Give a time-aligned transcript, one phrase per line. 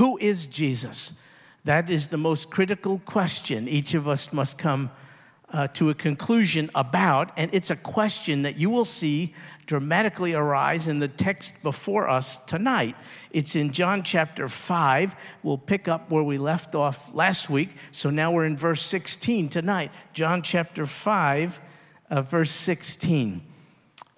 [0.00, 1.12] Who is Jesus?
[1.66, 4.90] That is the most critical question each of us must come
[5.52, 9.34] uh, to a conclusion about, and it's a question that you will see
[9.66, 12.96] dramatically arise in the text before us tonight.
[13.30, 15.14] It's in John chapter 5.
[15.42, 17.68] We'll pick up where we left off last week.
[17.90, 19.90] So now we're in verse 16 tonight.
[20.14, 21.60] John chapter 5,
[22.08, 23.42] uh, verse 16.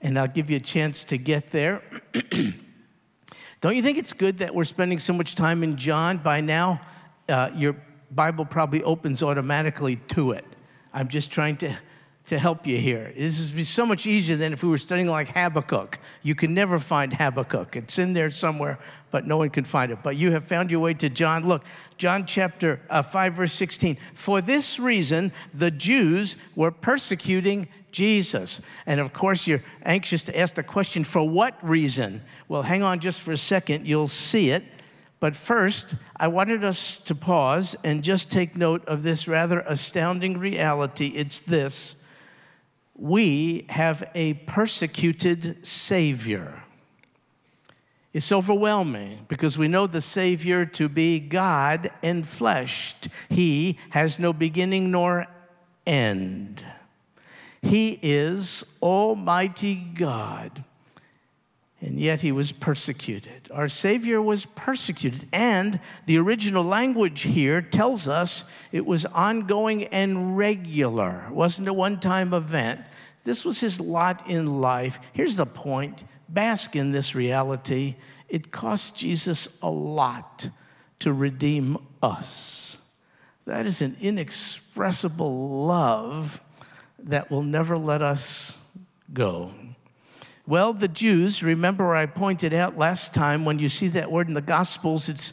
[0.00, 1.82] And I'll give you a chance to get there.
[3.62, 6.18] Don't you think it's good that we're spending so much time in John?
[6.18, 6.80] By now,
[7.28, 7.76] uh, your
[8.10, 10.44] Bible probably opens automatically to it.
[10.92, 11.78] I'm just trying to,
[12.26, 13.12] to help you here.
[13.16, 15.98] This would be so much easier than if we were studying like Habakkuk.
[16.22, 17.74] You can never find Habakkuk.
[17.74, 18.78] It's in there somewhere,
[19.10, 19.98] but no one can find it.
[20.04, 21.46] But you have found your way to John.
[21.46, 21.64] Look,
[21.98, 23.96] John chapter uh, 5, verse 16.
[24.14, 28.60] For this reason, the Jews were persecuting Jesus.
[28.86, 32.22] And of course, you're anxious to ask the question, for what reason?
[32.48, 34.64] Well, hang on just for a second, you'll see it.
[35.18, 40.38] But first, I wanted us to pause and just take note of this rather astounding
[40.38, 41.12] reality.
[41.14, 41.96] It's this
[43.02, 46.62] we have a persecuted Savior.
[48.12, 53.08] It's overwhelming because we know the Savior to be God enfleshed.
[53.28, 55.26] He has no beginning nor
[55.84, 56.64] end.
[57.60, 60.64] He is Almighty God
[61.82, 63.48] and yet he was persecuted.
[63.52, 70.36] Our Savior was persecuted, and the original language here tells us it was ongoing and
[70.36, 71.26] regular.
[71.28, 72.82] It wasn't a one time event.
[73.24, 74.98] This was his lot in life.
[75.12, 77.96] Here's the point bask in this reality.
[78.28, 80.48] It cost Jesus a lot
[81.00, 82.78] to redeem us.
[83.44, 86.42] That is an inexpressible love
[87.00, 88.58] that will never let us
[89.12, 89.52] go.
[90.46, 94.34] Well, the Jews, remember I pointed out last time when you see that word in
[94.34, 95.32] the Gospels, it's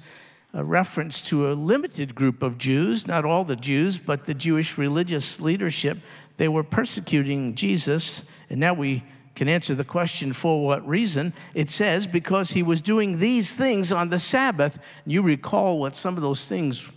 [0.54, 4.78] a reference to a limited group of Jews, not all the Jews, but the Jewish
[4.78, 6.00] religious leadership.
[6.40, 9.04] They were persecuting Jesus, and now we
[9.36, 11.34] can answer the question for what reason.
[11.54, 14.80] It says because he was doing these things on the Sabbath.
[15.06, 16.90] You recall what some of those things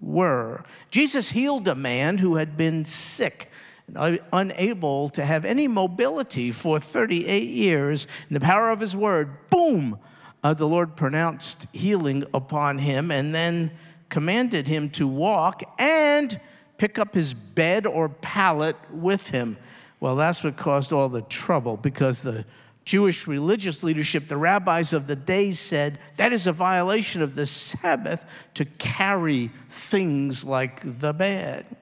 [0.00, 0.64] were.
[0.90, 3.52] Jesus healed a man who had been sick
[3.94, 8.08] unable to have any mobility for 38 years.
[8.28, 10.00] In the power of his word, boom,
[10.42, 13.70] uh, the Lord pronounced healing upon him and then
[14.08, 16.40] commanded him to walk and
[16.78, 19.58] pick up his bed or pallet with him.
[20.00, 22.44] Well, that's what caused all the trouble because the
[22.84, 27.44] Jewish religious leadership, the rabbis of the day said that is a violation of the
[27.44, 28.24] Sabbath
[28.54, 31.76] to carry things like the bed.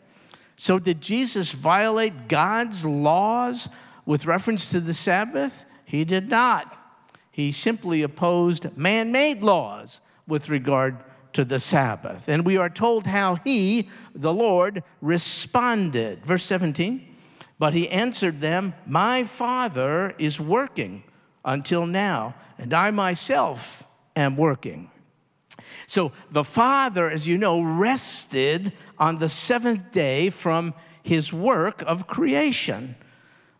[0.56, 3.68] So, did Jesus violate God's laws
[4.06, 5.64] with reference to the Sabbath?
[5.84, 6.76] He did not.
[7.30, 10.96] He simply opposed man made laws with regard
[11.36, 12.30] to the Sabbath.
[12.30, 16.24] And we are told how he, the Lord, responded.
[16.24, 17.06] Verse 17,
[17.58, 21.04] but he answered them, My Father is working
[21.44, 23.84] until now, and I myself
[24.16, 24.91] am working.
[25.86, 30.72] So the Father, as you know, rested on the seventh day from
[31.03, 32.97] his work of creation.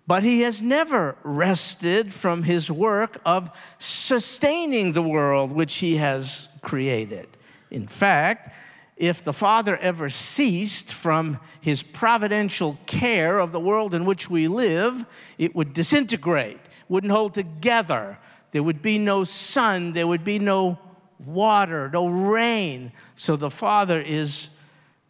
[0.07, 6.49] But he has never rested from his work of sustaining the world which he has
[6.63, 7.36] created.
[7.71, 8.53] In fact,
[8.97, 14.49] if the Father ever ceased from his providential care of the world in which we
[14.49, 15.05] live,
[15.37, 18.19] it would disintegrate, wouldn't hold together.
[18.53, 20.79] There would be no sun, there would be no
[21.19, 22.93] water, no rain.
[23.15, 24.49] So the Father is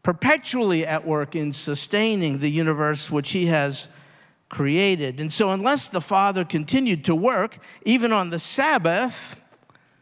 [0.02, 3.88] perpetually at work in sustaining the universe which He has
[4.48, 5.20] created.
[5.20, 9.40] And so, unless the Father continued to work, even on the Sabbath,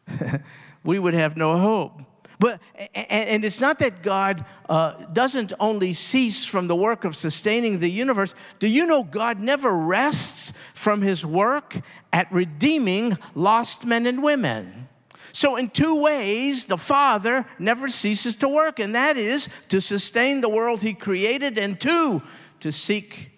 [0.84, 2.02] we would have no hope.
[2.44, 2.60] But,
[2.94, 7.90] and it's not that God uh, doesn't only cease from the work of sustaining the
[7.90, 8.34] universe.
[8.58, 11.80] Do you know God never rests from his work
[12.12, 14.88] at redeeming lost men and women?
[15.32, 20.42] So, in two ways, the Father never ceases to work, and that is to sustain
[20.42, 22.20] the world He created, and two,
[22.60, 23.30] to seek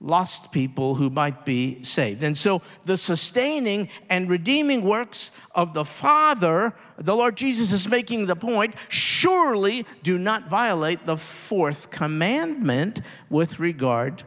[0.00, 2.22] lost people who might be saved.
[2.22, 8.26] And so, the sustaining and redeeming works of the Father, the Lord Jesus is making
[8.26, 14.24] the point, surely do not violate the fourth commandment with regard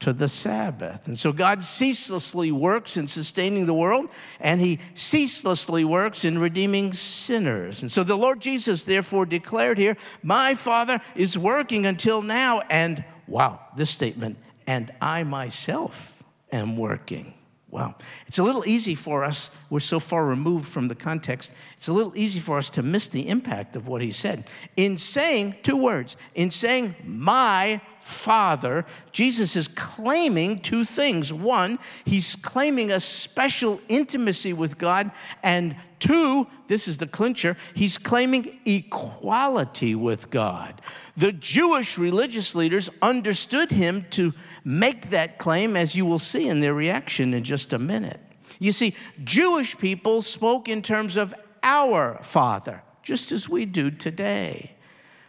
[0.00, 1.08] to the Sabbath.
[1.08, 6.92] And so God ceaselessly works in sustaining the world, and He ceaselessly works in redeeming
[6.92, 7.82] sinners.
[7.82, 13.04] And so the Lord Jesus, therefore, declared here, My Father is working until now, and
[13.26, 14.38] wow, this statement,
[14.68, 16.22] and I myself
[16.52, 17.32] am working.
[17.70, 17.94] Wow.
[18.26, 21.92] It's a little easy for us we're so far removed from the context, it's a
[21.92, 24.48] little easy for us to miss the impact of what he said.
[24.76, 31.30] In saying two words, in saying, My Father, Jesus is claiming two things.
[31.32, 35.10] One, he's claiming a special intimacy with God.
[35.42, 40.80] And two, this is the clincher, he's claiming equality with God.
[41.18, 44.32] The Jewish religious leaders understood him to
[44.64, 48.20] make that claim, as you will see in their reaction in just a minute.
[48.58, 54.78] You see, Jewish people spoke in terms of our Father, just as we do today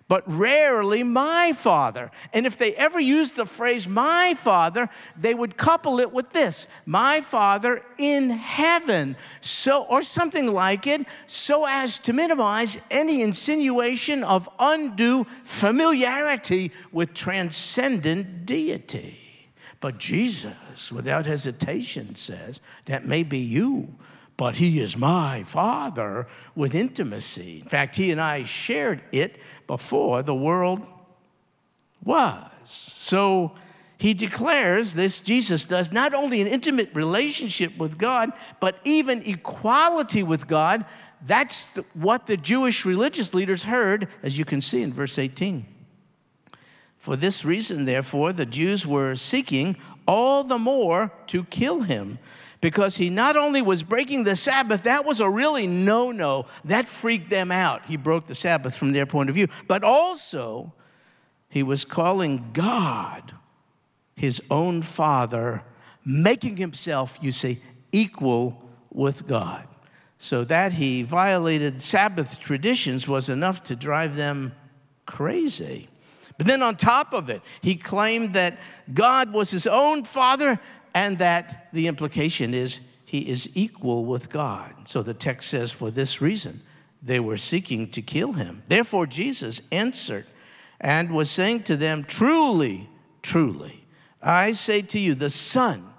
[0.10, 2.12] but rarely my father.
[2.33, 6.68] And if they ever used the phrase my father, they would couple it with this
[6.86, 9.16] my father in heaven.
[9.39, 17.13] So, or something like it, so as to minimize any insinuation of undue familiarity with
[17.13, 19.29] transcendent deity.
[19.81, 23.96] But Jesus, without hesitation, says, That may be you
[24.40, 27.60] but he is my father with intimacy.
[27.62, 29.38] In fact, he and I shared it
[29.68, 30.81] before the world
[32.06, 32.50] was.
[32.64, 33.52] So
[33.98, 38.31] he declares this, Jesus does, not only an intimate relationship with God,
[38.62, 40.86] but even equality with God.
[41.26, 45.66] That's the, what the Jewish religious leaders heard, as you can see in verse 18.
[47.09, 49.77] For this reason, therefore, the Jews were seeking
[50.07, 52.19] all the more to kill him
[52.61, 56.45] because he not only was breaking the Sabbath, that was a really no no.
[56.65, 57.83] That freaked them out.
[57.88, 59.47] He broke the Sabbath from their point of view.
[59.67, 60.71] But also,
[61.50, 63.33] he was calling God
[64.15, 65.63] his own father,
[66.06, 67.59] making himself, you see,
[67.91, 69.67] equal with God.
[70.19, 74.53] So that he violated Sabbath traditions was enough to drive them
[75.07, 75.88] crazy.
[76.39, 78.59] But then on top of it, he claimed that
[78.94, 80.57] God was his own father
[80.94, 84.74] and that the implication is he is equal with God.
[84.86, 86.62] So the text says, for this reason,
[87.03, 88.63] they were seeking to kill him.
[88.69, 90.25] Therefore, Jesus answered
[90.80, 92.89] and was saying to them, Truly,
[93.21, 93.83] truly,
[94.24, 95.89] I say to you, the Son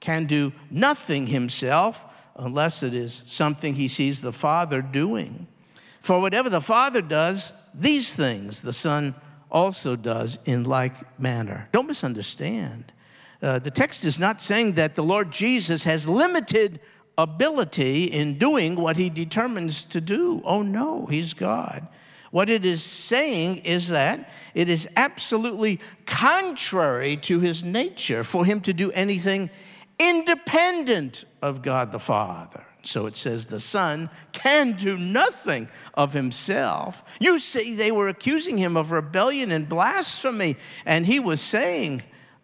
[0.00, 2.04] can do nothing himself
[2.36, 5.46] unless it is something he sees the Father doing.
[6.02, 9.14] For whatever the Father does, these things the Son
[9.50, 11.68] also does in like manner.
[11.72, 12.92] Don't misunderstand.
[13.42, 16.80] Uh, the text is not saying that the Lord Jesus has limited
[17.18, 20.42] ability in doing what he determines to do.
[20.44, 21.86] Oh no, he's God.
[22.30, 28.60] What it is saying is that it is absolutely contrary to his nature for him
[28.62, 29.50] to do anything
[29.98, 32.66] independent of God the Father.
[32.86, 37.02] So it says the Son can do nothing of himself.
[37.20, 42.02] You see, they were accusing him of rebellion and blasphemy, and he was saying,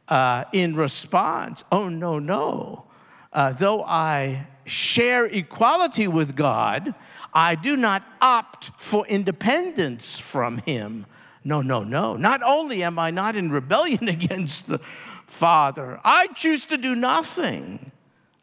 [0.08, 2.84] uh, in response, oh, no, no.
[3.32, 6.94] Uh, though I share equality with God,
[7.32, 11.06] I do not opt for independence from Him.
[11.44, 12.16] No, no, no.
[12.16, 14.78] Not only am I not in rebellion against the
[15.26, 17.90] Father, I choose to do nothing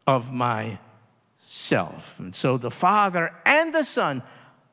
[0.08, 0.32] of
[1.50, 2.20] myself.
[2.20, 4.22] And so the Father and the Son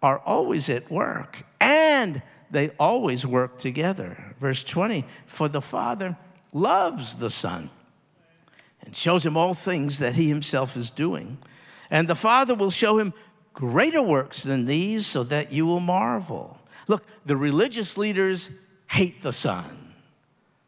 [0.03, 2.21] are always at work, and
[2.51, 4.35] they always work together.
[4.39, 6.19] Verse 20 For the Father
[6.53, 7.71] loves the Son
[8.83, 11.39] and shows him all things that he himself is doing.
[11.91, 13.15] And the Father will show him
[13.55, 16.59] greater works than these so that you will marvel.
[16.89, 18.51] Look, the religious leaders
[18.91, 19.95] hate the Son,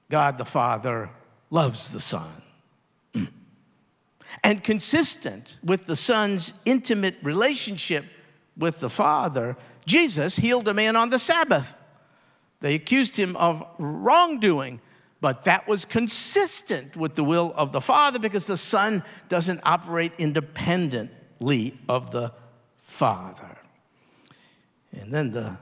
[0.09, 1.11] God the Father
[1.51, 2.43] loves the Son.
[4.43, 8.05] And consistent with the Son's intimate relationship
[8.57, 11.77] with the Father, Jesus healed a man on the Sabbath.
[12.61, 14.81] They accused him of wrongdoing
[15.21, 20.13] but that was consistent with the will of the Father because the Son doesn't operate
[20.19, 22.33] independently of the
[22.77, 23.59] Father.
[24.93, 25.59] And then the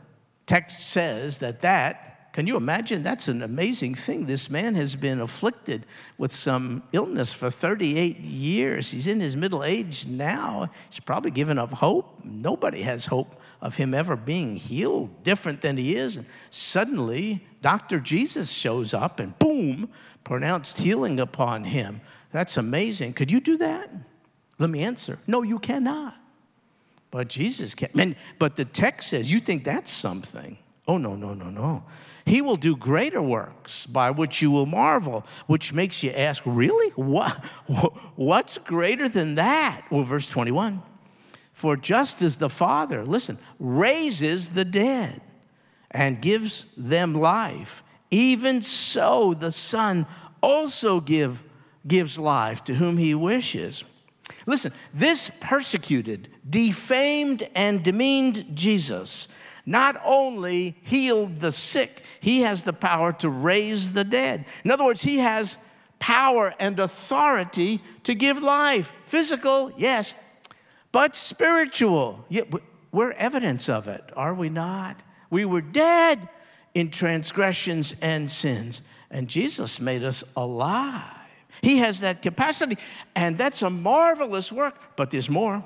[0.46, 2.05] text says that that
[2.36, 3.02] can you imagine?
[3.02, 4.26] That's an amazing thing.
[4.26, 5.86] This man has been afflicted
[6.18, 8.90] with some illness for 38 years.
[8.90, 10.68] He's in his middle age now.
[10.90, 12.20] He's probably given up hope.
[12.24, 16.18] Nobody has hope of him ever being healed different than he is.
[16.18, 18.00] And suddenly, Dr.
[18.00, 19.88] Jesus shows up and boom,
[20.22, 22.02] pronounced healing upon him.
[22.32, 23.14] That's amazing.
[23.14, 23.90] Could you do that?
[24.58, 25.18] Let me answer.
[25.26, 26.14] No, you cannot.
[27.10, 28.14] But Jesus can.
[28.38, 30.58] but the text says, you think that's something.
[30.88, 31.84] Oh, no, no, no, no.
[32.24, 36.90] He will do greater works by which you will marvel, which makes you ask, really?
[36.90, 37.44] What,
[38.16, 39.86] what's greater than that?
[39.90, 40.82] Well, verse 21
[41.52, 45.20] For just as the Father, listen, raises the dead
[45.90, 50.06] and gives them life, even so the Son
[50.40, 51.42] also give,
[51.86, 53.84] gives life to whom he wishes.
[54.46, 59.28] Listen, this persecuted, defamed, and demeaned Jesus
[59.66, 64.46] not only healed the sick, he has the power to raise the dead.
[64.64, 65.58] In other words, he has
[65.98, 68.92] power and authority to give life.
[69.06, 70.14] Physical, yes,
[70.92, 72.24] but spiritual.
[72.92, 75.02] We're evidence of it, are we not?
[75.28, 76.28] We were dead
[76.74, 81.12] in transgressions and sins, and Jesus made us alive.
[81.62, 82.78] He has that capacity,
[83.14, 84.78] and that's a marvelous work.
[84.94, 85.64] But there's more.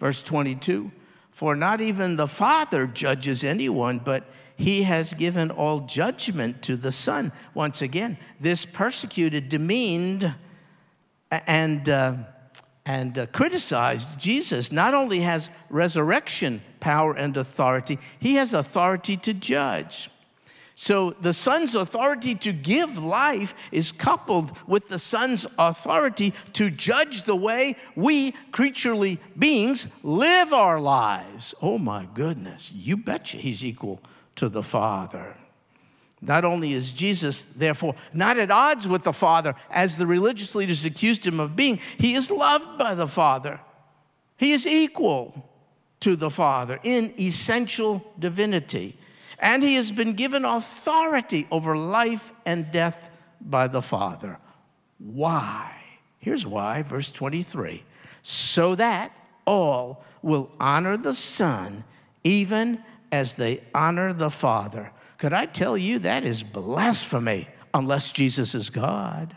[0.00, 0.90] Verse 22
[1.34, 4.24] For not even the Father judges anyone, but
[4.56, 7.32] he has given all judgment to the Son.
[7.54, 10.32] Once again, this persecuted, demeaned,
[11.32, 12.14] and, uh,
[12.86, 19.34] and uh, criticized Jesus not only has resurrection power and authority, he has authority to
[19.34, 20.10] judge.
[20.76, 27.22] So the Son's authority to give life is coupled with the Son's authority to judge
[27.22, 31.54] the way we creaturely beings live our lives.
[31.62, 34.00] Oh my goodness, you betcha he's equal
[34.36, 35.36] to the Father.
[36.20, 40.84] Not only is Jesus, therefore, not at odds with the Father, as the religious leaders
[40.84, 43.60] accused him of being, he is loved by the Father.
[44.38, 45.50] He is equal
[46.00, 48.98] to the Father in essential divinity
[49.44, 53.10] and he has been given authority over life and death
[53.42, 54.38] by the Father.
[54.98, 55.70] Why?
[56.18, 57.84] Here's why, verse 23
[58.26, 59.12] so that
[59.46, 61.84] all will honor the Son
[62.24, 62.82] even
[63.12, 64.90] as they honor the Father.
[65.18, 69.36] Could I tell you that is blasphemy unless Jesus is God?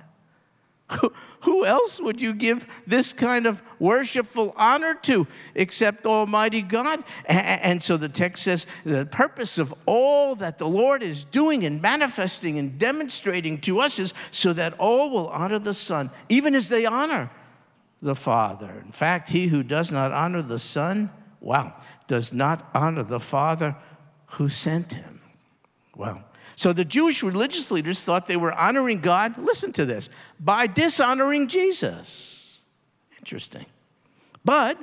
[1.42, 7.04] Who else would you give this kind of worshipful honor to except Almighty God?
[7.26, 11.82] And so the text says the purpose of all that the Lord is doing and
[11.82, 16.70] manifesting and demonstrating to us is so that all will honor the Son, even as
[16.70, 17.30] they honor
[18.02, 18.82] the Father.
[18.86, 21.10] In fact, he who does not honor the Son,
[21.42, 21.74] wow,
[22.08, 23.76] does not honor the Father
[24.28, 25.22] who sent him.
[25.96, 26.24] Well,
[26.58, 30.10] so the Jewish religious leaders thought they were honoring God, listen to this,
[30.40, 32.62] by dishonoring Jesus.
[33.20, 33.68] Interesting.
[34.44, 34.80] But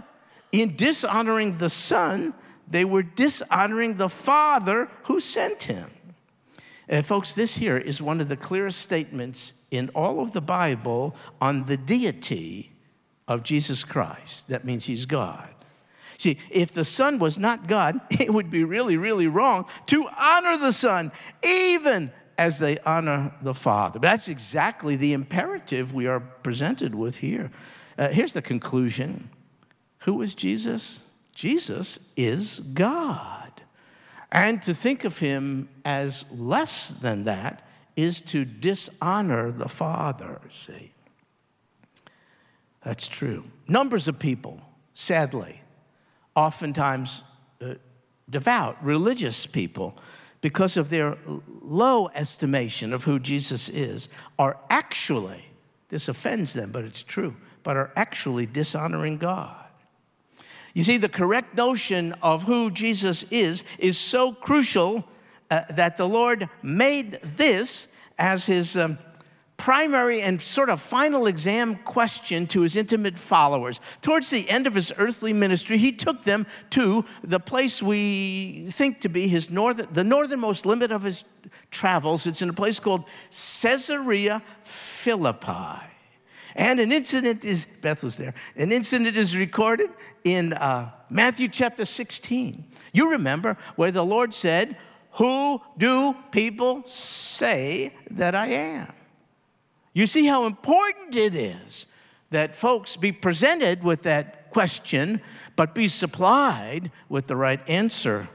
[0.53, 2.33] in dishonoring the Son,
[2.71, 5.91] they were dishonoring the Father who sent him.
[6.87, 11.17] And folks, this here is one of the clearest statements in all of the Bible
[11.41, 12.71] on the deity
[13.27, 14.47] of Jesus Christ.
[14.47, 15.49] That means he's God.
[16.19, 20.57] See, if the Son was not God, it would be really, really wrong to honor
[20.57, 23.99] the Son, even as they honor the Father.
[23.99, 27.51] But That's exactly the imperative we are presented with here.
[27.99, 29.31] Uh, here's the conclusion
[29.99, 31.03] Who is Jesus?
[31.35, 33.63] Jesus is God.
[34.31, 37.67] And to think of him as less than that
[37.97, 40.91] is to dishonor the Father, see.
[42.83, 43.45] That's true.
[43.69, 44.61] Numbers of people,
[44.93, 45.63] sadly,
[46.37, 47.23] oftentimes
[47.61, 47.75] uh,
[48.29, 49.97] devout, religious people,
[50.41, 51.17] because of their
[51.63, 55.45] low estimation of who Jesus is, are actually,
[55.89, 59.57] this offends them, but it's true, but are actually dishonoring God.
[60.75, 65.05] You see, the correct notion of who Jesus is is so crucial
[65.51, 67.87] uh, that the Lord made this
[68.19, 68.99] as his um,
[69.57, 73.81] primary and sort of final exam question to his intimate followers.
[74.03, 79.01] Towards the end of his earthly ministry, he took them to the place we think
[79.01, 81.25] to be his northern, the northernmost limit of his
[81.71, 82.27] travels.
[82.27, 85.91] It's in a place called Caesarea Philippi.
[86.57, 89.91] And an incident is, Beth was there, an incident is recorded
[90.23, 92.65] in uh, Matthew chapter 16.
[92.93, 94.77] You remember where the Lord said,
[95.13, 98.87] Who do people say that I am?
[99.95, 101.87] You see how important it is
[102.31, 105.21] that folks be presented with that question,
[105.57, 108.29] but be supplied with the right answer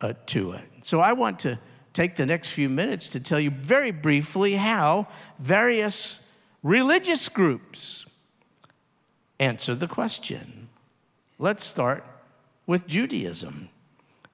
[0.00, 0.64] uh, to it.
[0.82, 1.58] So I want to
[1.92, 5.06] take the next few minutes to tell you very briefly how
[5.38, 6.20] various
[6.62, 8.06] religious groups
[9.38, 10.68] answer the question.
[11.38, 12.04] Let's start
[12.66, 13.68] with Judaism.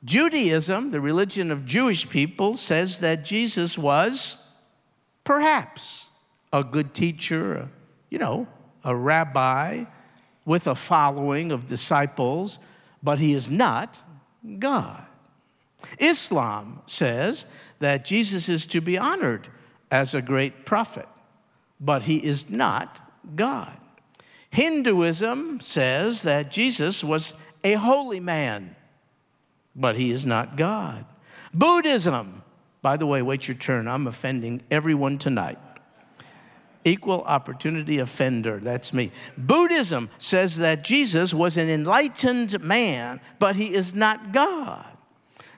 [0.04, 4.38] Judaism, the religion of Jewish people, says that Jesus was
[5.24, 6.09] perhaps
[6.52, 7.68] a good teacher,
[8.10, 8.46] you know,
[8.84, 9.84] a rabbi
[10.44, 12.58] with a following of disciples,
[13.02, 13.98] but he is not
[14.58, 15.04] God.
[15.98, 17.46] Islam says
[17.78, 19.48] that Jesus is to be honored
[19.90, 21.08] as a great prophet,
[21.80, 22.98] but he is not
[23.36, 23.76] God.
[24.50, 28.74] Hinduism says that Jesus was a holy man,
[29.76, 31.04] but he is not God.
[31.54, 32.42] Buddhism,
[32.82, 35.58] by the way, wait your turn, I'm offending everyone tonight.
[36.84, 38.58] Equal opportunity offender.
[38.58, 39.12] That's me.
[39.36, 44.86] Buddhism says that Jesus was an enlightened man, but he is not God.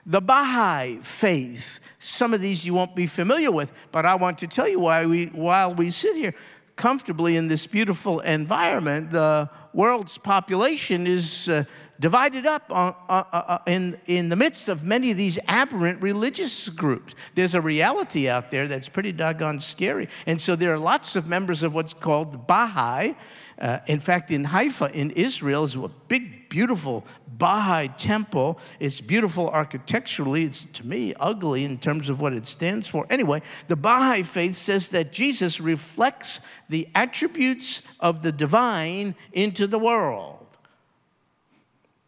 [0.05, 4.47] The Baha'i faith, some of these you won't be familiar with, but I want to
[4.47, 6.35] tell you why we, while we sit here
[6.75, 11.63] comfortably in this beautiful environment, the world's population is uh,
[11.99, 16.01] divided up on, uh, uh, uh, in, in the midst of many of these aberrant
[16.01, 17.15] religious groups.
[17.35, 20.09] There's a reality out there that's pretty doggone scary.
[20.25, 23.15] And so there are lots of members of what's called the Baha'i.
[23.63, 27.05] Uh, in fact, in Haifa, in Israel, is a big, beautiful
[27.37, 28.59] Baha'i temple.
[28.77, 30.43] It's beautiful architecturally.
[30.43, 33.07] It's, to me, ugly in terms of what it stands for.
[33.09, 39.79] Anyway, the Baha'i faith says that Jesus reflects the attributes of the divine into the
[39.79, 40.45] world.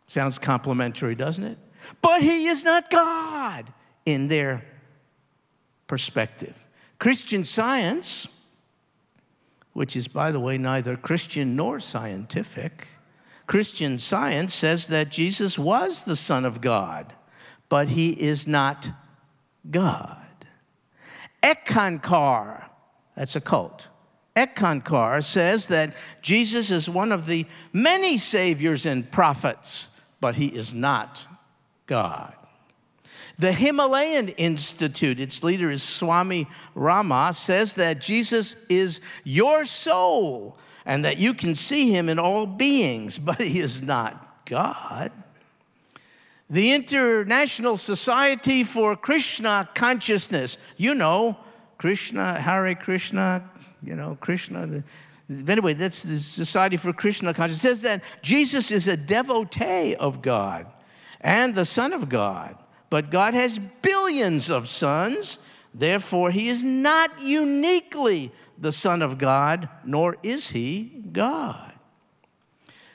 [0.07, 1.57] Sounds complimentary, doesn't it?
[2.01, 3.71] But he is not God
[4.05, 4.65] in their
[5.87, 6.59] perspective.
[6.99, 8.27] Christian science,
[9.75, 12.87] which is, by the way, neither Christian nor scientific,
[13.45, 17.13] Christian science says that Jesus was the Son of God,
[17.69, 18.89] but he is not
[19.69, 20.17] God.
[21.43, 22.65] Eckankar,
[23.15, 23.89] that's a cult.
[24.35, 29.89] Eckankar says that Jesus is one of the many saviors and prophets
[30.25, 31.27] but he is not
[31.85, 32.33] God.
[33.37, 41.03] The Himalayan Institute, its leader is Swami Rama, says that Jesus is your soul and
[41.03, 45.11] that you can see him in all beings, but he is not God.
[46.49, 51.37] The International Society for Krishna Consciousness, you know,
[51.77, 53.49] Krishna, Hare Krishna,
[53.83, 54.83] you know, Krishna,
[55.47, 57.79] Anyway, that's the Society for Krishna Consciousness.
[57.79, 60.67] says that Jesus is a devotee of God
[61.21, 62.55] and the Son of God.
[62.95, 65.37] But God has billions of sons,
[65.73, 71.73] therefore, he is not uniquely the Son of God, nor is he God.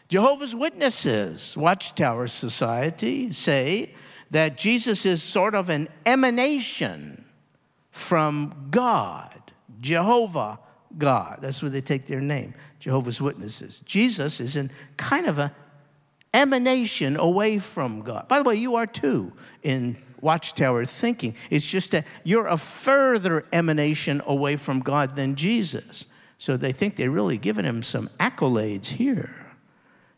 [0.09, 3.95] Jehovah's Witnesses, Watchtower Society, say
[4.31, 7.27] that Jesus is sort of an emanation
[7.91, 10.61] from God, Jehovah
[10.97, 11.41] God.
[11.43, 13.83] That's where they take their name, Jehovah's Witnesses.
[13.85, 15.55] Jesus is in kind of a
[16.33, 18.29] emanation away from God.
[18.29, 21.35] By the way, you are too in watchtower thinking.
[21.49, 26.07] It's just that you're a further emanation away from God than Jesus.
[26.39, 29.35] So they think they're really giving him some accolades here.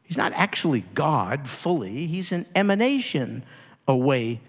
[0.03, 3.44] He's not actually God fully, he's an emanation
[3.88, 4.40] away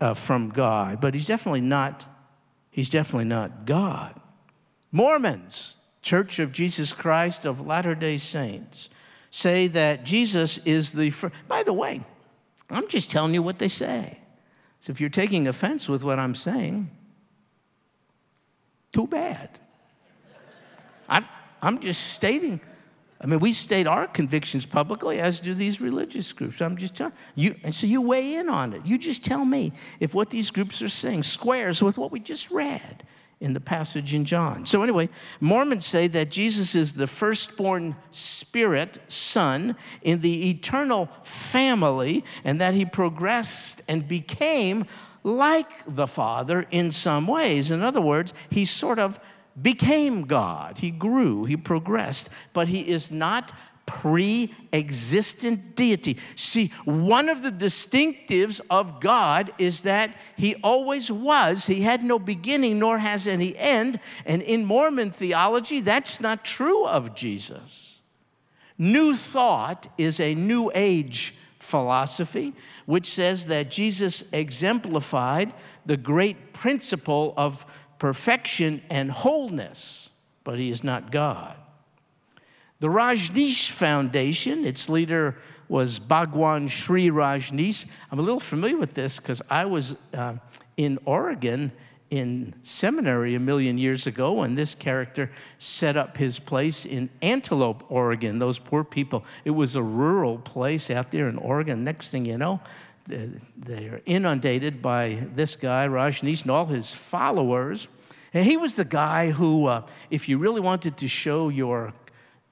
[0.00, 2.04] uh, from God, but he's definitely not
[2.70, 4.20] he's definitely not God.
[4.90, 8.90] Mormons, Church of Jesus Christ of Latter day Saints,
[9.32, 11.34] say that Jesus is the first.
[11.48, 12.02] By the way,
[12.68, 14.18] I'm just telling you what they say.
[14.80, 16.90] So if you're taking offense with what I'm saying,
[18.92, 19.48] too bad.
[21.08, 21.24] I'm,
[21.62, 22.60] I'm just stating.
[23.22, 26.60] I mean, we state our convictions publicly, as do these religious groups.
[26.60, 28.84] I'm just telling you, and so you weigh in on it.
[28.84, 32.50] You just tell me if what these groups are saying squares with what we just
[32.50, 33.04] read
[33.42, 34.64] in the passage in John.
[34.64, 35.08] So, anyway,
[35.40, 42.74] Mormons say that Jesus is the firstborn spirit son in the eternal family and that
[42.74, 44.86] he progressed and became
[45.24, 47.72] like the Father in some ways.
[47.72, 49.18] In other words, he sort of
[49.60, 50.78] became God.
[50.78, 53.52] He grew, he progressed, but he is not
[53.86, 56.18] pre existent deity.
[56.34, 61.66] See, one of the distinctives of God is that He always was.
[61.66, 64.00] He had no beginning nor has any end.
[64.24, 68.00] And in Mormon theology, that's not true of Jesus.
[68.78, 72.52] New thought is a New Age philosophy
[72.86, 75.52] which says that Jesus exemplified
[75.86, 77.64] the great principle of
[77.98, 80.10] perfection and wholeness,
[80.42, 81.56] but He is not God.
[82.82, 85.36] The Rajneesh Foundation, its leader
[85.68, 87.86] was Bhagwan Shree Rajneesh.
[88.10, 90.34] I'm a little familiar with this because I was uh,
[90.76, 91.70] in Oregon
[92.10, 97.84] in seminary a million years ago when this character set up his place in Antelope,
[97.88, 98.40] Oregon.
[98.40, 99.24] Those poor people.
[99.44, 101.84] It was a rural place out there in Oregon.
[101.84, 102.58] Next thing you know,
[103.06, 107.86] they're inundated by this guy, Rajneesh, and all his followers.
[108.34, 111.92] And he was the guy who, uh, if you really wanted to show your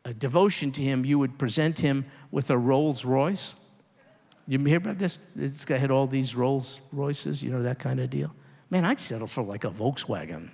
[0.05, 3.55] a devotion to him, you would present him with a Rolls Royce.
[4.47, 5.19] You hear about this?
[5.37, 8.35] This guy had all these Rolls Royces, you know, that kind of deal.
[8.71, 10.51] Man, I'd settle for like a Volkswagen.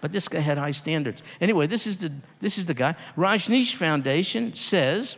[0.00, 1.22] But this guy had high standards.
[1.40, 2.94] Anyway, this is the, this is the guy.
[3.16, 5.16] Rajneesh Foundation says,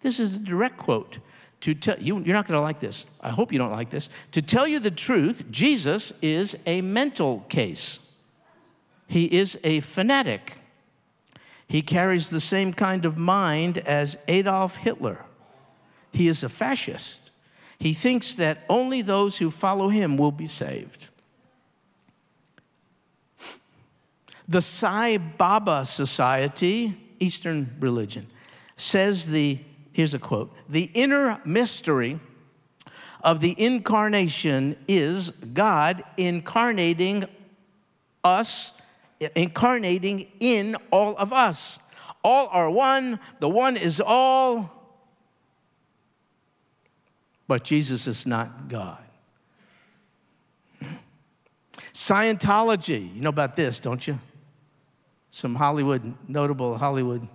[0.00, 1.18] this is a direct quote.
[1.62, 3.04] To tell you, you're not going to like this.
[3.20, 4.08] I hope you don't like this.
[4.32, 8.00] To tell you the truth, Jesus is a mental case.
[9.08, 10.54] He is a fanatic
[11.70, 15.24] He carries the same kind of mind as Adolf Hitler.
[16.12, 17.30] He is a fascist.
[17.78, 21.06] He thinks that only those who follow him will be saved.
[24.48, 28.26] The Sai Baba Society, Eastern religion,
[28.76, 29.60] says the,
[29.92, 32.18] here's a quote, the inner mystery
[33.22, 37.26] of the incarnation is God incarnating
[38.24, 38.72] us,
[39.34, 41.78] incarnating in all of us.
[42.22, 44.70] All are one, the one is all,
[47.46, 48.98] but Jesus is not God.
[51.92, 54.18] Scientology, you know about this, don't you?
[55.30, 57.28] Some Hollywood, notable Hollywood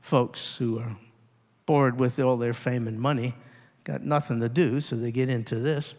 [0.00, 0.96] folks who are
[1.66, 3.34] bored with all their fame and money
[3.84, 5.94] got nothing to do, so they get into this.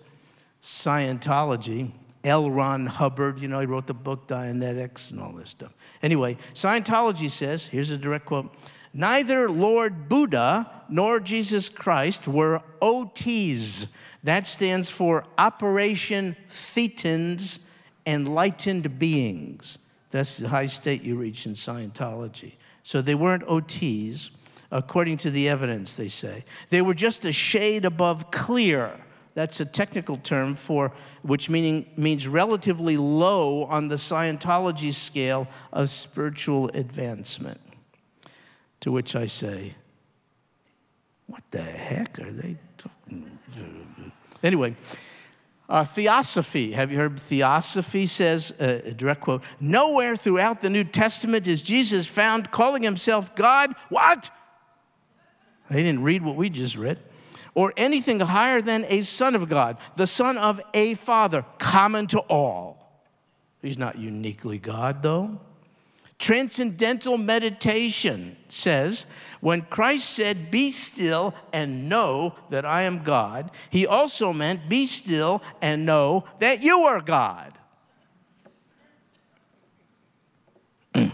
[0.62, 1.92] Scientology,
[2.24, 2.50] L.
[2.50, 5.74] Ron Hubbard, you know, he wrote the book Dianetics and all this stuff.
[6.02, 8.56] Anyway, Scientology says here's a direct quote
[8.94, 13.88] Neither Lord Buddha nor Jesus Christ were OTs.
[14.24, 17.60] That stands for Operating Thetans
[18.06, 19.80] Enlightened Beings.
[20.12, 22.54] That's the high state you reach in Scientology.
[22.84, 24.30] So they weren't OTs
[24.72, 26.46] according to the evidence, they say.
[26.70, 29.00] They were just a shade above clear.
[29.36, 30.92] That's a technical term for
[31.24, 37.60] which meaning means relatively low on the Scientology scale of spiritual advancement.
[38.82, 39.76] To which I say,
[41.28, 43.40] what the heck are they talking?
[44.44, 44.76] Anyway,
[45.70, 50.84] uh, theosophy, have you heard theosophy says, uh, a direct quote, nowhere throughout the New
[50.84, 53.74] Testament is Jesus found calling himself God.
[53.90, 54.30] What?
[55.72, 57.00] They didn't read what we just read.
[57.56, 62.20] Or anything higher than a son of God, the son of a father, common to
[62.20, 63.04] all.
[63.62, 65.40] He's not uniquely God, though.
[66.20, 69.06] Transcendental meditation says
[69.42, 74.86] when Christ said, Be still and know that I am God, he also meant, Be
[74.86, 77.54] still and know that you are God.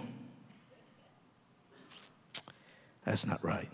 [3.04, 3.72] That's not right.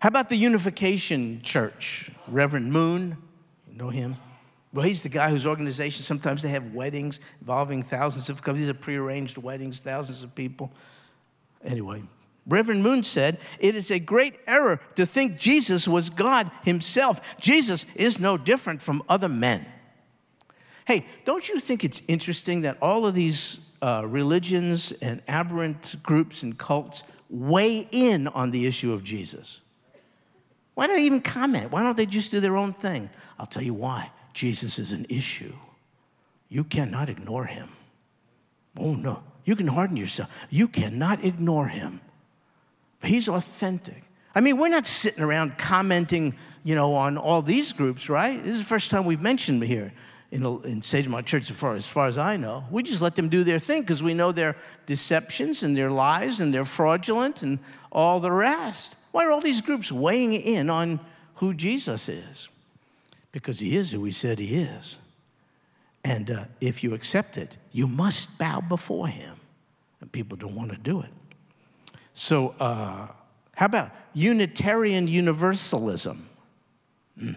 [0.00, 2.10] How about the Unification Church?
[2.28, 3.16] Reverend Moon,
[3.68, 4.16] you know him?
[4.72, 8.40] Well, he's the guy whose organization, sometimes they have weddings involving thousands of.
[8.42, 10.70] These are prearranged weddings, thousands of people.
[11.64, 12.02] Anyway,
[12.46, 17.20] Reverend Moon said, It is a great error to think Jesus was God himself.
[17.40, 19.66] Jesus is no different from other men.
[20.86, 26.42] Hey, don't you think it's interesting that all of these uh, religions and aberrant groups
[26.42, 29.60] and cults weigh in on the issue of Jesus?
[30.78, 31.72] Why don't they even comment?
[31.72, 33.10] Why don't they just do their own thing?
[33.36, 34.12] I'll tell you why.
[34.32, 35.52] Jesus is an issue.
[36.48, 37.68] You cannot ignore him.
[38.78, 39.24] Oh, no.
[39.44, 40.30] You can harden yourself.
[40.50, 42.00] You cannot ignore him.
[43.02, 44.04] He's authentic.
[44.36, 48.40] I mean, we're not sitting around commenting, you know, on all these groups, right?
[48.40, 49.92] This is the first time we've mentioned here
[50.30, 52.62] in, in Sagemont Church, as far, as far as I know.
[52.70, 54.54] We just let them do their thing because we know their
[54.86, 57.58] deceptions and their lies and they're fraudulent and
[57.90, 58.94] all the rest.
[59.10, 61.00] Why are all these groups weighing in on
[61.36, 62.48] who Jesus is?
[63.32, 64.96] Because he is who he said he is.
[66.04, 69.36] And uh, if you accept it, you must bow before him.
[70.00, 71.10] And people don't want to do it.
[72.12, 73.08] So, uh,
[73.54, 76.28] how about Unitarian Universalism?
[77.18, 77.32] Hmm.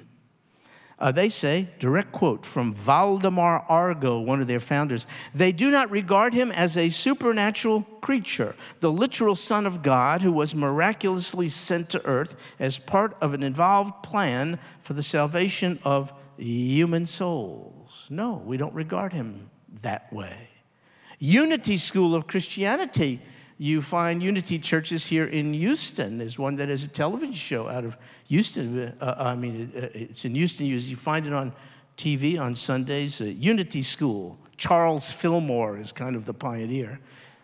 [1.02, 5.90] Uh, they say, direct quote from Waldemar Argow, one of their founders, they do not
[5.90, 11.90] regard him as a supernatural creature, the literal Son of God who was miraculously sent
[11.90, 18.06] to earth as part of an involved plan for the salvation of human souls.
[18.12, 19.50] No, we don't regard him
[19.82, 20.50] that way.
[21.18, 23.24] Unity School of Christianity
[23.62, 26.18] you find Unity churches here in Houston.
[26.18, 27.96] There's one that has a television show out of
[28.28, 28.92] Houston.
[29.00, 30.66] Uh, I mean, it's in Houston.
[30.66, 31.54] You find it on
[31.96, 33.22] TV on Sundays.
[33.22, 34.40] Uh, Unity School.
[34.58, 37.00] Charles Fillmore is kind of the pioneer.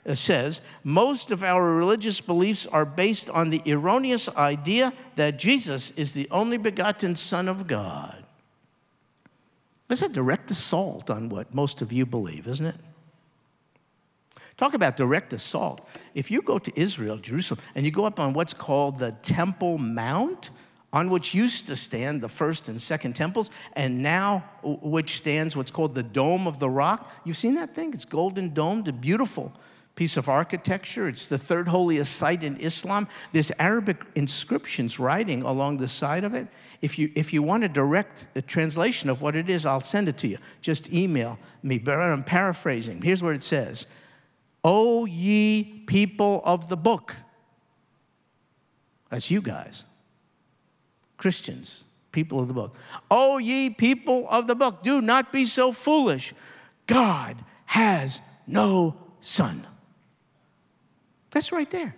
[0.07, 5.91] Uh, says most of our religious beliefs are based on the erroneous idea that Jesus
[5.91, 8.25] is the only begotten Son of God.
[9.87, 12.75] That's a direct assault on what most of you believe, isn't it?
[14.57, 15.87] Talk about direct assault.
[16.15, 19.77] If you go to Israel, Jerusalem, and you go up on what's called the Temple
[19.77, 20.49] Mount,
[20.91, 25.69] on which used to stand the first and second temples, and now which stands what's
[25.69, 27.11] called the Dome of the Rock.
[27.23, 27.93] You've seen that thing?
[27.93, 29.53] It's golden domed, a beautiful
[29.93, 31.07] piece of architecture.
[31.07, 33.07] It's the third holiest site in Islam.
[33.33, 36.47] There's Arabic inscriptions writing along the side of it.
[36.81, 40.07] If you, if you want a direct a translation of what it is, I'll send
[40.07, 40.37] it to you.
[40.61, 43.01] Just email me, but I'm paraphrasing.
[43.01, 43.87] Here's what it says
[44.69, 47.15] O ye people of the book,
[49.09, 49.85] That's you guys,
[51.15, 52.75] Christians, people of the book.
[53.09, 56.33] Oh, ye people of the book, do not be so foolish.
[56.85, 59.65] God has no son.
[61.31, 61.95] That's right there,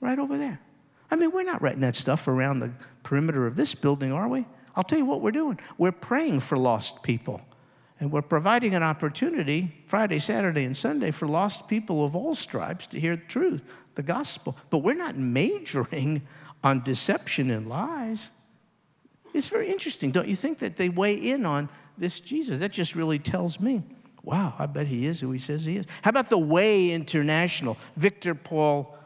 [0.00, 0.60] right over there.
[1.10, 2.70] I mean, we're not writing that stuff around the
[3.02, 4.46] perimeter of this building, are we?
[4.76, 5.58] I'll tell you what we're doing.
[5.78, 7.40] We're praying for lost people.
[8.02, 12.88] And we're providing an opportunity Friday, Saturday, and Sunday for lost people of all stripes
[12.88, 13.62] to hear the truth,
[13.94, 14.56] the gospel.
[14.70, 16.22] But we're not majoring
[16.64, 18.30] on deception and lies.
[19.32, 22.58] It's very interesting, don't you think, that they weigh in on this Jesus?
[22.58, 23.84] That just really tells me,
[24.24, 25.86] wow, I bet he is who he says he is.
[26.02, 28.98] How about the Way International, Victor Paul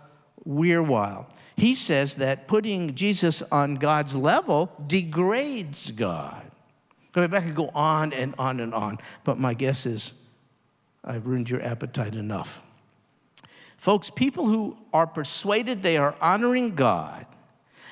[0.48, 1.26] Wierwille?
[1.54, 6.45] He says that putting Jesus on God's level degrades God.
[7.16, 10.14] I mean, I could go on and on and on, but my guess is
[11.04, 12.62] I've ruined your appetite enough.
[13.78, 17.26] Folks, people who are persuaded they are honoring God,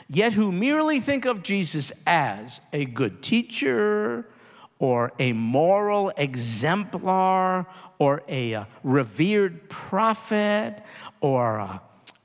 [0.08, 4.26] yet who merely think of Jesus as a good teacher
[4.78, 7.66] or a moral exemplar
[7.98, 10.82] or a, a uh, revered prophet
[11.20, 11.80] or a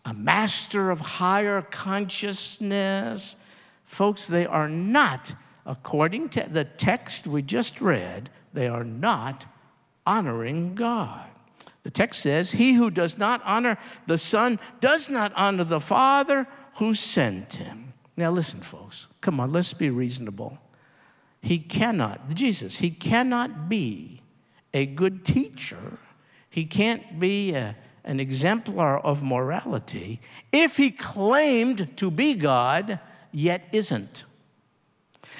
[0.09, 3.35] a master of higher consciousness.
[3.85, 5.35] Folks, they are not,
[5.69, 9.45] according to the text we just read, they are not
[10.05, 11.27] honoring God.
[11.84, 13.77] The text says, He who does not honor
[14.08, 17.93] the Son does not honor the Father who sent him.
[18.17, 20.58] Now, listen, folks, come on, let's be reasonable.
[21.39, 24.23] He cannot, Jesus, he cannot be
[24.73, 25.99] a good teacher.
[26.49, 30.19] He can't be a an exemplar of morality
[30.51, 32.99] if he claimed to be God,
[33.32, 34.23] yet isn't.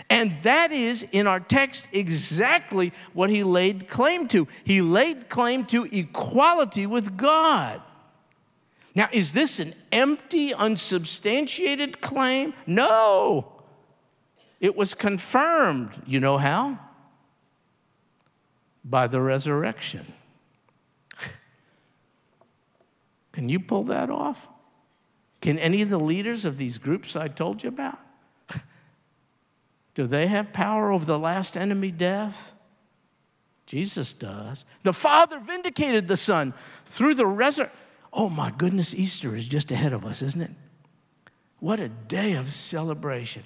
[0.10, 4.48] And that is, in our text, exactly what he laid claim to.
[4.64, 7.82] He laid claim to equality with God.
[8.96, 12.54] Now, is this an empty, unsubstantiated claim?
[12.66, 13.52] No.
[14.60, 16.02] It was confirmed.
[16.06, 16.80] You know how?
[18.84, 20.14] By the resurrection.
[23.32, 24.48] Can you pull that off?
[25.40, 28.00] Can any of the leaders of these groups I told you about?
[30.00, 32.54] Do they have power over the last enemy, death?
[33.66, 34.64] Jesus does.
[34.84, 36.54] The Father vindicated the Son
[36.86, 37.78] through the resurrection.
[38.14, 40.52] Oh my goodness, Easter is just ahead of us, isn't it?
[41.60, 43.44] What a day of celebration.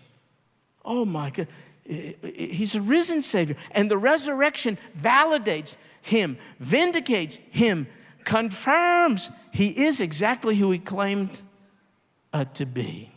[0.85, 1.47] Oh my God.
[1.85, 3.55] He's a risen Savior.
[3.71, 7.87] And the resurrection validates him, vindicates him,
[8.25, 11.41] confirms he is exactly who he claimed
[12.31, 13.11] uh, to be.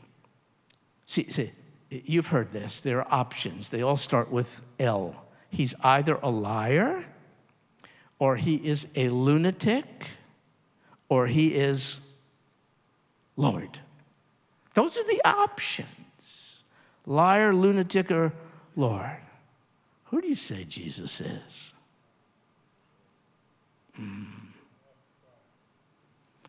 [1.05, 1.51] See, see,
[1.91, 2.83] you've heard this.
[2.83, 5.15] There are options, they all start with L.
[5.51, 7.05] He's either a liar,
[8.19, 9.87] or he is a lunatic,
[11.09, 12.01] or he is
[13.37, 13.79] Lord.
[14.75, 15.89] Those are the options
[17.07, 18.33] liar, lunatic, or
[18.75, 19.19] Lord.
[20.07, 21.73] Who do you say Jesus is?
[23.95, 24.25] Hmm.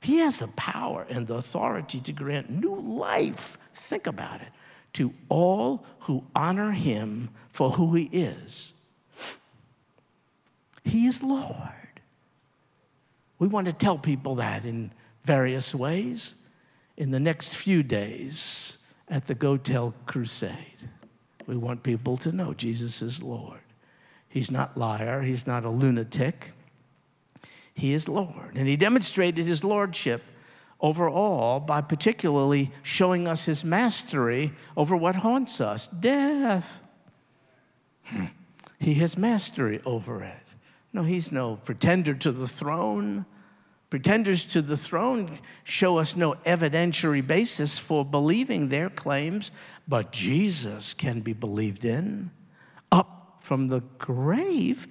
[0.02, 3.58] He has the power and the authority to grant new life.
[3.76, 4.50] Think about it.
[4.94, 8.74] To all who honor him for who he is.
[10.84, 11.74] He is Lord.
[13.40, 14.92] We want to tell people that in
[15.24, 16.36] various ways
[16.96, 20.90] in the next few days at the Go Tell Crusade.
[21.46, 23.60] We want people to know Jesus is Lord.
[24.28, 26.52] He's not liar, he's not a lunatic.
[27.74, 28.56] He is Lord.
[28.56, 30.24] And he demonstrated his lordship
[30.80, 36.80] over all by particularly showing us his mastery over what haunts us death.
[38.80, 40.54] He has mastery over it.
[40.94, 43.26] No, he's no pretender to the throne.
[43.90, 49.50] Pretenders to the throne show us no evidentiary basis for believing their claims,
[49.88, 52.32] but Jesus can be believed in.
[52.92, 54.88] Up from the grave,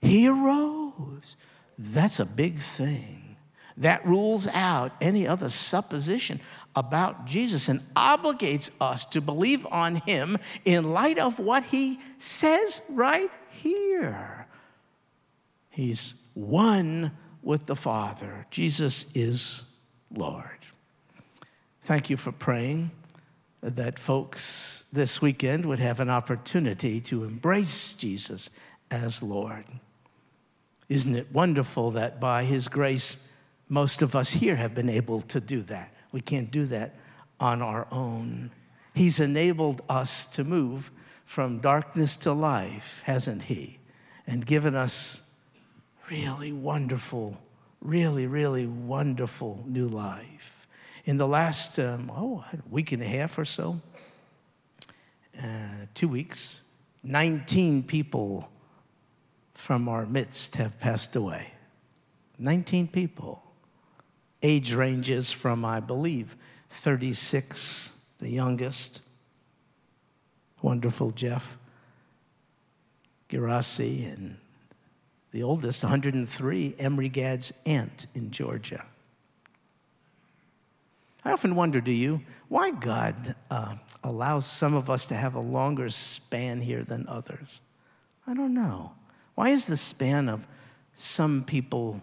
[0.00, 1.36] he arose.
[1.78, 3.19] That's a big thing.
[3.80, 6.40] That rules out any other supposition
[6.76, 12.80] about Jesus and obligates us to believe on him in light of what he says
[12.90, 14.46] right here.
[15.70, 17.12] He's one
[17.42, 18.46] with the Father.
[18.50, 19.64] Jesus is
[20.14, 20.44] Lord.
[21.82, 22.90] Thank you for praying
[23.62, 28.50] that folks this weekend would have an opportunity to embrace Jesus
[28.90, 29.64] as Lord.
[30.88, 33.18] Isn't it wonderful that by His grace,
[33.70, 35.94] most of us here have been able to do that?
[36.12, 36.96] We can't do that
[37.38, 38.50] on our own.
[38.94, 40.90] He's enabled us to move
[41.24, 43.78] from darkness to life, hasn't He?
[44.26, 45.22] And given us
[46.10, 47.40] really wonderful,
[47.80, 50.66] really, really wonderful new life.
[51.06, 53.80] in the last, um, oh, week and a half or so,
[55.42, 56.60] uh, two weeks,
[57.02, 58.50] 19 people
[59.54, 61.52] from our midst have passed away.
[62.38, 63.42] 19 people.
[64.42, 66.36] Age ranges from, I believe,
[66.70, 69.00] 36, the youngest,
[70.62, 71.58] wonderful Jeff
[73.28, 74.36] Girassi, and
[75.32, 78.84] the oldest, 103, Emery Gad's aunt in Georgia.
[81.24, 85.40] I often wonder, do you, why God uh, allows some of us to have a
[85.40, 87.60] longer span here than others?
[88.26, 88.92] I don't know.
[89.34, 90.46] Why is the span of
[90.94, 92.00] some people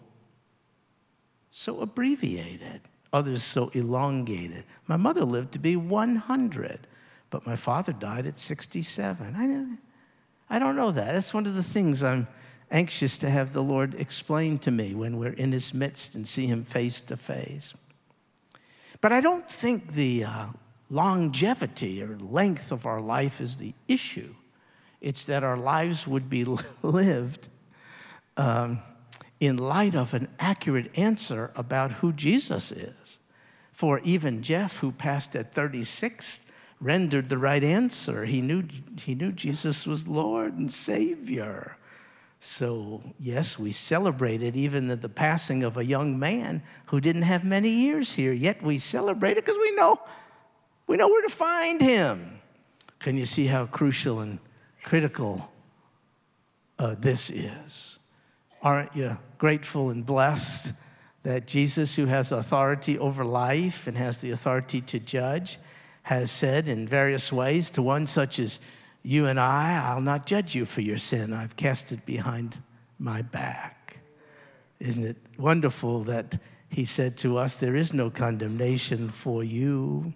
[1.57, 4.63] so abbreviated, others so elongated?
[4.85, 6.85] My mother lived to be 100,
[7.31, 9.79] but my father died at 67.
[10.49, 11.13] I, I don't know that.
[11.13, 12.27] That's one of the things I'm
[12.69, 16.45] anxious to have the Lord explain to me when we're in his midst and see
[16.45, 17.73] him face to face.
[19.01, 20.45] But I don't think the uh,
[20.91, 24.35] longevity or length of our life is the issue.
[25.01, 26.45] It's that our lives would be
[26.83, 27.49] lived
[28.35, 28.83] um,
[29.39, 33.19] in light of an accurate answer about who Jesus is.
[33.71, 36.45] For even Jeff, who passed at 36,
[36.81, 38.25] rendered the right answer.
[38.25, 38.63] He knew,
[38.99, 41.77] he knew Jesus was Lord and Savior.
[42.39, 47.43] So, yes, we celebrated even the, the, passing of a young man who didn't have
[47.43, 49.99] many years here, yet we celebrated because we know,
[50.85, 52.39] we know where to find him.
[52.99, 54.39] Can you see how crucial and
[54.83, 55.51] critical
[56.77, 57.97] uh, this is?
[58.61, 60.73] Aren't you grateful and blessed
[61.23, 65.59] that Jesus, who has authority over life and has the authority to judge,
[66.03, 68.59] has said in various ways to one such as
[69.03, 71.33] you and I, I'll not judge you for your sin.
[71.33, 72.61] I've cast it behind
[72.99, 73.99] my back.
[74.79, 80.13] Isn't it wonderful that he said to us, There is no condemnation for you.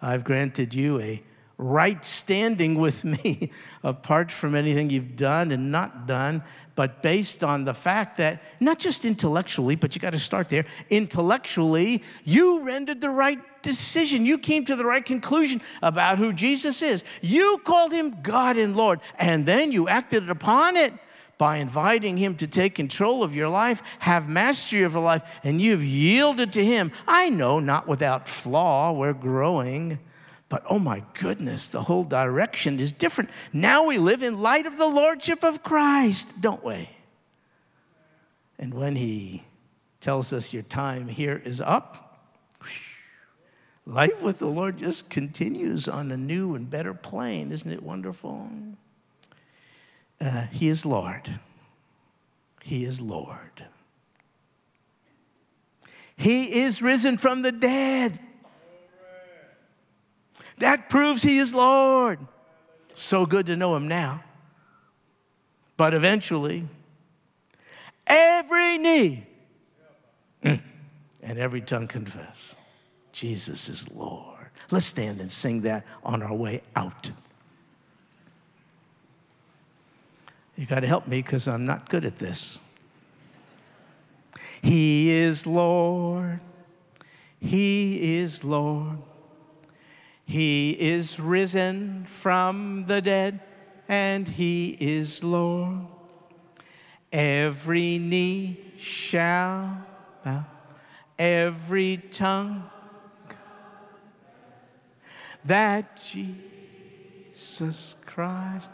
[0.00, 1.22] I've granted you a
[1.58, 3.50] right standing with me
[3.82, 6.42] apart from anything you've done and not done,
[6.76, 10.64] but based on the fact that not just intellectually, but you got to start there.
[10.88, 14.24] Intellectually, you rendered the right decision.
[14.24, 17.02] You came to the right conclusion about who Jesus is.
[17.20, 20.92] You called him God and Lord, and then you acted upon it
[21.38, 25.60] by inviting him to take control of your life, have mastery of your life, and
[25.60, 26.92] you've yielded to him.
[27.06, 29.98] I know not without flaw, we're growing.
[30.48, 33.30] But oh my goodness, the whole direction is different.
[33.52, 36.90] Now we live in light of the Lordship of Christ, don't we?
[38.58, 39.44] And when He
[40.00, 42.22] tells us your time here is up,
[43.84, 47.52] life with the Lord just continues on a new and better plane.
[47.52, 48.50] Isn't it wonderful?
[50.20, 51.40] Uh, he is Lord.
[52.62, 53.64] He is Lord.
[56.16, 58.18] He is risen from the dead.
[60.58, 62.18] That proves he is Lord.
[62.94, 64.24] So good to know him now.
[65.76, 66.66] But eventually,
[68.06, 69.26] every knee
[70.42, 70.60] and
[71.22, 72.56] every tongue confess
[73.12, 74.48] Jesus is Lord.
[74.70, 77.10] Let's stand and sing that on our way out.
[80.56, 82.58] You got to help me because I'm not good at this.
[84.60, 86.40] He is Lord.
[87.38, 88.98] He is Lord.
[90.28, 93.40] He is risen from the dead,
[93.88, 95.86] and He is Lord.
[97.10, 99.86] Every knee shall
[100.22, 100.44] bow,
[101.18, 102.68] every tongue
[105.46, 105.98] that
[107.32, 108.70] Jesus Christ.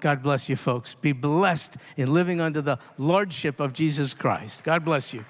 [0.00, 0.94] God bless you, folks.
[0.94, 4.64] Be blessed in living under the lordship of Jesus Christ.
[4.64, 5.24] God bless you.